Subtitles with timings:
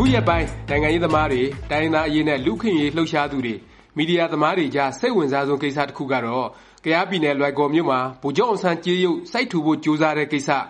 [0.00, 3.54] အခုရက်ပိုင်း နိုင်ငံရေးသမားတွေ၊တိုင်းရင်းသားအရေးနဲ့ လူ့အခွင့်အရေး လှုပ်ရှားသူတွေ၊
[3.96, 6.46] မီဒီယာသမားတွေကြား စိတ်အဝင်စားဆုံး ကိစ္စ တစ်ခုကတော့
[6.84, 10.50] ကယားပြည်နယ် လွိုင်ကော်မြို့မှာ ဗိုလ်ချုပ်အောင်ဆန်းကြေးရုပ် စိုက်ထူဖို့ ကြိုးစားတဲ့ကိစ္စ၊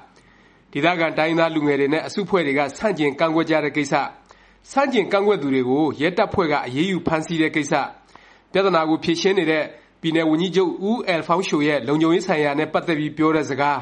[0.72, 3.94] ဒေသခံ တိုင်းရင်းသား လူငယ်တွေနဲ့ အစုအဖွဲ့တွေက ဆန့်ကျင် ကန့်ကွက်ကြတဲ့ကိစ္စ၊
[4.72, 7.74] ဆန့်ကျင် ကန့်ကွက်သူတွေကို ရဲတပ်ဖွဲ့က အရေးယူ ဖမ်းဆီးတဲ့ကိစ္စ၊
[8.52, 9.64] ပြသနာကို ဖြေရှင်းနေတဲ့
[10.00, 13.78] ပြည်နယ်ဝန်ကြီးချုပ် ဦးအယ်လ်ဖောင်းရှိုရဲ့ လုံခြုံရေးဆိုင်ရာနဲ့ ပတ်သက်ပြီး ပြောတဲ့စကား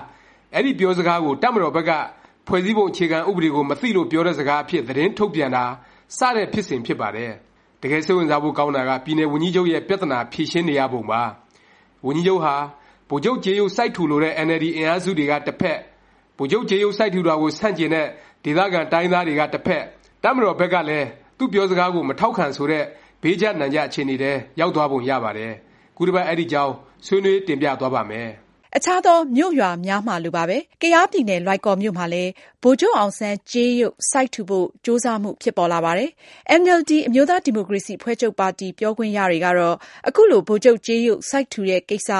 [0.56, 1.92] ၊အဲဒီ ပြောစကားကို တပ်မတော်ဘက်က
[2.48, 5.64] ဖွဲ့စည်းပုံအခြေခံဥပဒေကို မသိလို့ ပြောတဲ့စကားအဖြစ် သတင်းထုတ်ပြန်တာ
[6.16, 7.32] စတဲ့ ဖြစ်စဉ်ဖြစ်ပါတယ်။
[7.82, 11.22] တကယ် စိတ်ဝင်စားဖို့ ကောင်းတာက ပြည်နယ်ဝန်ကြီးချုပ်ရဲ့ ပြသနာ ဖြေရှင်းနေရပုံပါ။
[12.06, 12.54] ဝန်ကြီးချုပ်ဟာ
[13.08, 15.78] ဗိုလ်ချုပ်ကြေးရုပ် စိုက်ထူလိုတဲ့ အင်န်အယ်လ်ဒီ အင်အားစုတွေက တစ်ဖက်၊
[16.36, 18.06] ဗိုလ်ချုပ်ကြေးရုပ် စိုက်ထူတာကို ဆန့်ကျင်တဲ့
[18.44, 19.82] ဒေသခံ တိုင်းရင်းသားတွေက တစ်ဖက်၊
[20.22, 22.84] တပ်မတော်ဘက်ကလည်း သူ့ပြောစကားကို မထောက်ခံ ဆိုတဲ့
[23.22, 25.52] ဘေးကျနံကျ အခြေအနေထဲ ရောက်သွားပုံရပါတယ်။
[25.96, 26.74] ခုတစ်ပတ် အဲဒီအကြောင်း
[27.06, 28.30] ဆွေးနွေး တင်ပြသွားပါ့မယ်။
[28.76, 32.30] အခြားသော မြို့ရွာများမှာလိုပါပဲ ကယားပြည်နယ် လွိုင်ကော်မြို့မှာလည်း
[32.62, 36.10] ဗိုလ်ချုပ်အောင်ဆန်းကြေးရုပ် စိုက်ထူဖို့ ကြိုးစားမှု ဖြစ်ပေါ်လာပါတယ်။
[36.50, 39.76] အင်န်အယ်လ်ဒီအမျိုးသားဒီမိုကရေစီအဖွဲ့ချုပ်ပါတီ ပြောခွင့်ရတွေကတော့
[40.08, 42.10] အခုလို ဗိုလ်ချုပ်ကြေးရုပ် စိုက်ထူတဲ့ကိစ္စ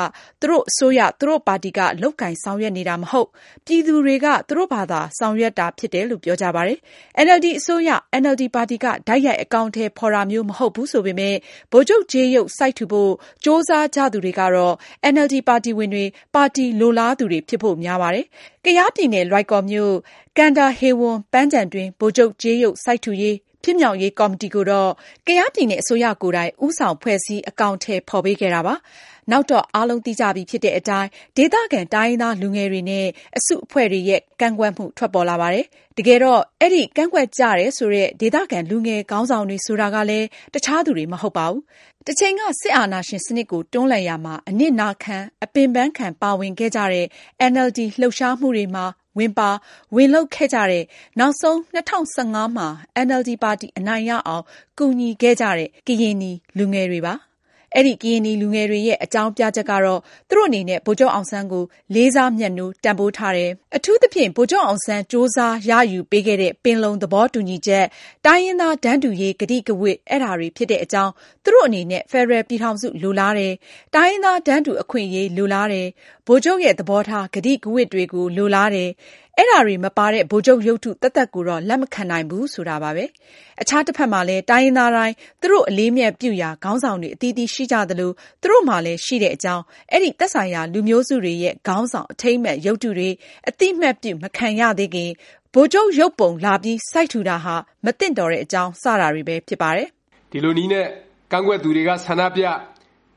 [0.40, 3.28] သူတို့အစိုးရ၊သူတို့ပါတီက လုပ်ကိုင်ဆောင်ရွက်နေတာ မဟုတ်၊
[3.66, 6.78] ပြည်သူတွေက သူတို့ဖာသာ ဆောင်ရွက်တာဖြစ်တယ်လို့ ပြောကြပါတယ်။
[7.18, 11.38] အင်န်အယ်လ်ဒီအစိုးရ၊အင်န်အယ်လ်ဒီပါတီက တိုက်ရိုက် အကောင်အထည်ဖော်တာမျိုး မဟုတ်ဘူးဆိုပေမယ့်
[11.72, 13.12] ဗိုလ်ချုပ်ကြေးရုပ် စိုက်ထူဖို့
[13.44, 16.04] ကြိုးစားကြသူတွေကတော့အင်န်အယ်လ်ဒီပါတီဝင်တွေ၊
[16.38, 18.26] ပါတီလိုလားသူတွေဖြစ်ဖို့များပါတယ်။
[18.64, 19.94] ကယားပြည်နယ် လွိုင်ကော်မြို့
[20.36, 24.90] ကန်ဒါဟေဝန် ပန်းခြံတွင်း ဗိုလ်ချုပ်ကြေးရုပ် စိုက်ထူရေး ဖြစ်မြောက်ရေးကော်မတီကိုတော့
[25.26, 28.74] ကယားပြည်နယ်အစိုးရကိုယ်တိုင် ဦးဆောင်ဖွဲ့စည်း အကောင်အထည်ဖော်ပေးခဲ့တာပါ။
[29.30, 35.66] နောက်တော့ အားလုံးသိကြပြီဖြစ်တဲ့အတိုင်း ဒေသခံ တိုင်းရင်းသားလူငယ်တွေနဲ့ အစုအဖွဲ့တွေရဲ့ ကန့်ကွက်မှု ထွက်ပေါ်လာပါတယ်။
[35.98, 41.62] တကယ်တော့ အဲဒီ ကန့်ကွက်ကြတယ်ဆိုတဲ့ ဒေသခံလူငယ်ခေါင်းဆောင်တွေဆိုတာကလည်း တခြားသူတွေ မဟုတ်ပါဘူး။
[42.06, 47.06] တချိန်က စစ်အာဏာရှင်စနစ်ကို တွန်းလှန်ရာမှာ အနစ်နာခံ၊အပင်ပန်းခံ ပါဝင်ခဲ့ကြတဲ့
[47.40, 48.84] အင်န်အယ်လ်ဒီလှုပ်ရှားမှုတွေမှာ
[49.18, 49.50] ဝင်ပါ၊
[49.94, 50.82] ဝင်လုပ်ခဲ့ကြတဲ့၊
[51.18, 54.44] နောက်ဆုံး ၂၀၁၅ မှာ အင်န်အယ်လ်ဒီ ပါတီ အနိုင်ရအောင်
[54.78, 57.14] ကူညီခဲ့ကြတဲ့ ကရင်နီလူငယ်တွေပါ။
[57.76, 61.64] အဲဒီ ကရင်နီလူငယ်တွေရဲ့ အကြောင်းပြချက်ကတော့ သူတို့အနေနဲ့ ဗိုလ်ချုပ်အောင်ဆန်းကို
[61.94, 67.84] လေးစားမြတ်နိုး တန်ဘိုးထားတယ်၊အထူးသဖြင့် ဗိုလ်ချုပ်အောင်ဆန်း ကြိုးစားရယူပေးခဲ့တဲ့ ပင်လုံသဘောတူညီချက်၊
[68.26, 71.12] တိုင်းရင်းသား တန်းတူရေး ကတိကဝတ် အဲဒါတွေဖြစ်တဲ့အကြောင်း၊
[71.44, 73.52] သူတို့အနေနဲ့ ဖက်ဒရယ်ပြည်ထောင်စု လိုလားတယ်၊
[73.94, 75.86] တိုင်းရင်းသား တန်းတူအခွင့်အရေး လိုလားတယ်၊
[76.26, 78.88] ဗိုလ်ချုပ်ရဲ့ သဘောထား ကတိကဝတ်တွေကို လိုလားတယ်၊
[79.40, 83.04] အဲဒါတွေမပါတဲ့ ဗိုလ်ချုပ်ရုပ်တု သက်သက်ကိုတော့ လက်မခံနိုင်ဘူး ဆိုတာပါပဲ။
[83.60, 88.10] အခြားတစ်ဖက်မှာလည်း တိုင်းရင်းသားတိုင်း သူတို့ အလေးအမြတ်ပြုရာ ခေါင်းဆောင်တွေ အသီးသီးရှိကြသလို၊
[88.42, 89.62] သူတို့မှာလည်း ရှိတဲ့အကြောင်း၊
[89.92, 93.10] အဲဒီ သက်ဆိုင်ရာ လူမျိုးစုတွေရဲ့ ခေါင်းဆောင် အထိမ်းအမှတ် ရုပ်တုတွေ
[93.48, 95.10] အသိအမှတ်ပြု မခံရသေးခင်
[95.54, 99.88] ဗိုလ်ချုပ်ရုပ်ပုံ လာပြီး စိုက်ထူတာဟာ မသင့်တော်တဲ့အကြောင်း စတာတွေပဲ ဖြစ်ပါတယ်။
[100.32, 100.86] ဒီလိုနည်းနဲ့
[101.32, 102.42] ကန့်ကွက်သူတွေက ဆန္ဒပြ၊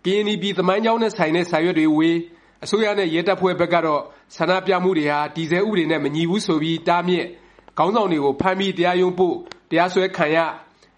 [0.06, 2.10] ကရင်နီပြည် သမိုင်းကြောင်းနဲ့ဆိုင်တဲ့ စာရွက်တွေဝေ၊
[2.64, 4.02] အစိုးရနဲ့ရဲတပ်ဖွဲ့ဘက်ကတော့
[4.36, 7.26] ဆန္ဒပြမှုတွေဟာတည်ဆဲဥပဒေနဲ့မညီဘူးဆိုပြီးတားမြစ်၊
[7.78, 9.36] ခေါင်းဆောင်တွေကိုဖမ်းပြီးတရားရုံးပို့၊
[9.70, 10.38] တရားစွဲခံရ၊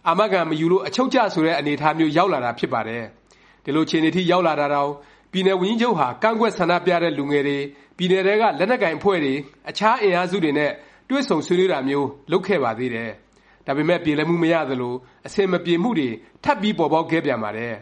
[0.07, 3.03] အာမခံမယူလို့အချုပ်ကျဆိုတဲ့အနေအထားမျိုးရောက်လာတာဖြစ်ပါတယ်။
[3.63, 4.91] ဒီလိုအခြေအနေအထိရောက်လာတာတောင်
[5.31, 7.57] ပြည်နယ်ဝန်ကြီးချုပ်ဟာကန့်ကွက်ဆန္ဒပြတဲ့လူငယ်တွေ၊
[7.97, 9.34] ပြည်နယ်ထဲကလက်နက်ကိုင်အဖွဲ့တွေ၊
[9.69, 10.72] အခြားအင်အားစုတွေနဲ့
[11.09, 13.09] တွေ့ဆုံဆွေးနွေးတာမျိုးလုပ်ခဲ့ပါသေးတယ်။
[13.66, 14.94] ဒါပေမယ့်ပြေလည်မှုမရသလို၊
[15.28, 16.09] အဆင်မပြေမှုတွေ
[16.44, 17.74] ထပ်ပြီးပေါ်ပေါက်ခဲ့ပြန်ပါတယ်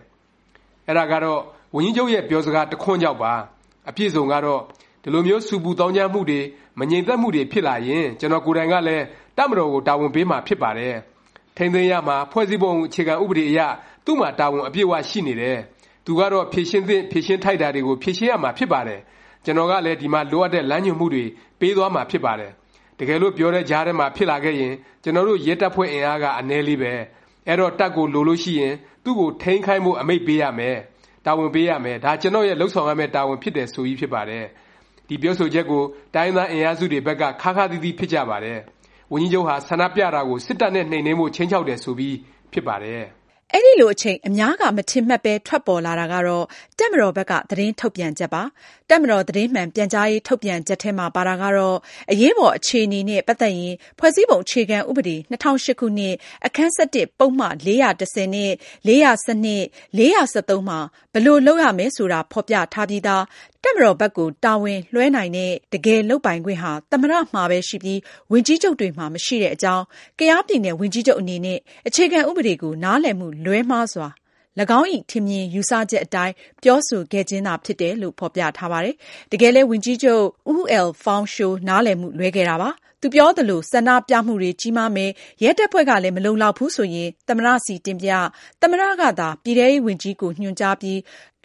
[0.88, 1.42] ။အဲဒါကတော့
[1.76, 3.34] ဝန်ကြီးချုပ်ရဲ့ပြောစကားတခွန်းကြောင့်ပါ။
[3.90, 4.62] အပြည့်အစုံကတော့
[5.04, 6.40] ဒီလိုမျိုးဆူပူသောင်းကျန်းမှုတွေ၊
[6.80, 9.04] မငြိမ်သက်မှုတွေဖြစ်လာရင်ကျနော်ကိုယ်တိုင်ကလည်း
[9.38, 10.96] တပ်မတော်ကိုတာဝန်ပေးမှာဖြစ်ပါတယ်။
[11.58, 13.60] ထိန်းသိမ်းရမှာဖွဲ့စည်းပုံအခြေခံဥပဒေအရ
[14.06, 15.58] သူ့မှာတာဝန်အပြည့်အ၀ရှိနေတယ်၊
[16.06, 19.00] သူကတော့ဖြေရှင်းသင့်ဖြေရှင်းထိုက်တာတွေကိုဖြေရှင်းရမှာဖြစ်ပါတယ်။
[19.46, 21.24] ကျနော်ကလည်းဒီမှာလိုအပ်တဲ့လမ်းညွှန်မှုတွေ
[21.60, 22.52] ပေးသွားမှာဖြစ်ပါတယ်။
[23.00, 26.92] တကယ်လို့ပြောတဲ့ကြားထဲမှာဖြစ်လာခဲ့ရင်ကျနော်တို့ရဲတပ်ဖွဲ့အင်အားကအနည်းလေးပဲ၊
[27.48, 30.76] အဲတော့တပ်ကိုလိုလို့ရှိရင်သူ့ကိုထိန်းခိုင်းဖို့အမိန့်ပေးရမယ်၊
[31.26, 34.46] တာဝန်ပေးရမယ်၊ဒါကျနော့်ရဲ့လုပ်ဆောင်ရမယ့်တာဝန်ဖြစ်တယ်ဆိုပြီးဖြစ်ပါတယ်။
[35.08, 35.84] ဒီပြောဆိုချက်ကို
[36.16, 38.60] တိုင်းရင်းသားအင်အားစုတွေဘက်ကခါးခါးသီးသီးဖြစ်ကြပါတယ်။
[39.14, 42.16] ဝန်ကြီးချုပ်ဟာဆန္ဒပြတာကိုစစ်တပ်နဲ့နှိမ်နင်းဖို့ခြိမ်းခြောက်တယ်ဆိုပြီး
[42.54, 43.04] ဖြစ်ပါတယ်။
[43.56, 46.46] အဲလိုအချိန် အများက မထင်မှတ်ပဲထွက်ပေါ်လာတာကတော့
[46.80, 48.44] တပ်မတော်ဘက်က သတင်းထုတ်ပြန်ချက်ပါ။
[48.90, 51.78] တပ်မတော် သတင်းမှန်ပြန်ကြားရေး ထုတ်ပြန်ချက်ထဲမှာ ပါတာကတော့
[52.12, 56.16] အရေးပေါ်အခြေအနေနဲ့ ပတ်သက်ရင် ဖွဲ့စည်းပုံအခြေခံဥပဒေ ၂၀၀၈ ခုနှစ်
[56.46, 56.74] အခန်း
[57.20, 58.52] ပုဒ်မ ၄၁၀ နဲ့
[58.88, 59.46] ၄၁၂၊
[59.98, 60.80] ၄၁၃ မှာ
[61.14, 63.24] ဘယ်လို လုပ်ရမယ်ဆိုတာ ဖော်ပြထားပြီးသား၊
[63.64, 68.00] တပ်မတော်ဘက်ကို တာဝန်လွဲှနိုင်တဲ့ တကယ်လုပ်ပိုင်ခွင့်ဟာ သမ္မတ မှာပဲ ရှိပြီး
[68.32, 69.84] ဝန်ကြီးချုပ်တွေမှာ မရှိတဲ့အကြောင်း၊
[70.20, 74.08] ကယားပြည်နယ် ဝန်ကြီးချုပ်အနေနဲ့ အခြေခံဥပဒေကို နားလည်မှုလွဲမှားစွာ၊၎
[74.80, 76.34] င်းဇ။်ထင်မြင်ယူဆချက်အတိုင်း
[76.64, 78.96] ပြောဆိုခဲ့ခြင်းသာဖြစ်တယ်လို့ ဖော်ပြထားပါတယ်။
[79.32, 82.70] တကယ်လည်း ဝန်ကြီးချုပ် ဦးအယ်လ်ဖောင်းရှိုး နားလည်မှုလွဲခဲ့တာပါ။
[83.02, 85.12] သူပြောသလို ဆန္ဒပြမှုတွေ ကြီးမားမယ်၊
[85.44, 88.10] ရဲတပ်ဖွဲ့ကလည်း မလုံလောက်ဘူးဆိုရင် သမ္မတဆီတင်ပြ၊
[88.62, 90.98] သမ္မတကသာ ပြည်ထဲရေးဝန်ကြီးကို ညွှန်ကြားပြီး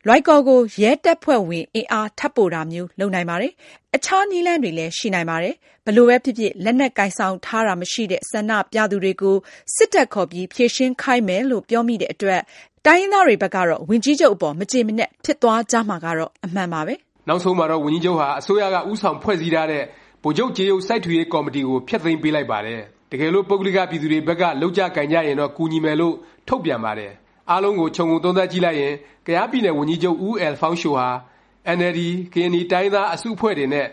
[0.08, 3.52] လွိုင်ကော်ကို ရဲတပ်ဖွဲ့ဝင် အင်အားထပ်ပို့တာမျိုး လုပ်နိုင်ပါတယ်။
[3.96, 5.54] အခြားနည်းလမ်းတွေလည်း ရှိနိုင်ပါတယ်။
[5.84, 9.36] ဘယ်လိုပဲဖြစ်ဖြစ် လက်နက်ကိုင်ဆောင်ထားတာမရှိတဲ့ ဆန္ဒပြသူတွေကို
[9.76, 12.40] စစ်တပ်ခေါ်ပြီး ဖြေရှင်းခိုင်းမယ်လို့ ပြောမိတဲ့အတွက်
[12.86, 16.94] တိုင်းရင်းသားတွေဘက်ကတော့ ဝန်ကြီးချုပ်အပေါ် မကျေမနပ် ဖြစ်သွားကြမှာကတော့ အမှန်ပါပဲ။
[17.28, 19.82] နောက်ဆုံးမှာတော့ ဝန်ကြီးချုပ်ဟာ အစိုးရက ဦးဆောင်ဖွဲ့စည်းထားတဲ့
[20.22, 22.80] ဗိုလ်ချုပ်ကြေးရုပ် စိုက်ထူရေး ကော်မတီကို ဖျက်သိမ်းပေးလိုက်ပါတယ်။
[23.10, 26.14] တကယ်လို့ ပုဂ္ဂလိက ပြည်သူတွေဘက်က လုပ်ကြကိုင်ကြရင်တော့ ကူညီမယ်လို့
[26.48, 27.12] ထုတ်ပြန်ပါတယ်။
[27.50, 28.94] အားလုံးကိုခြုံငုံသုံးသပ်ကြည့်လိုက်ရင်
[29.26, 31.08] ကယားပြည်နယ်ဝန်ကြီးချုပ်ဦးအယ်လ်ဖောင်းရှိုဟာ
[31.66, 33.86] အင်န်အယ်လ်ဒီ၊ကရင်နီတိုင်းရင်းသားအစုအဖွဲ့တွေနဲ့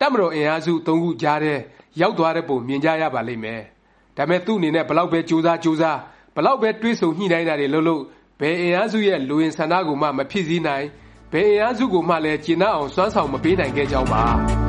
[0.00, 1.54] တပ်မတော်အင်အားစုသုံးခုကြားထဲ
[2.00, 3.60] ရောက်သွားတဲ့ပုံမြင်ကြရပါလိမ့်မယ်။
[4.16, 5.96] ဒါပေမယ့်သူ့အနေနဲ့ဘယ်လောက်ပဲကြိုးစားကြိုးစား၊
[6.34, 8.02] ဘယ်လောက်ပဲတွေ့ဆုံညှိနှိုင်းတာတွေလုပ်လုပ်
[8.40, 10.84] ဘယ်အင်အားစုရဲ့လိုအင်ဆန္ဒကိုမှမဖြည့်ဆည်းနိုင်၊
[11.32, 14.65] ဘယ်အင်အားစုကိုမှလည်းကျေနပ်အောင်စွမ်းဆောင်မပေးနိုင်ခဲ့ကြောင်းပါ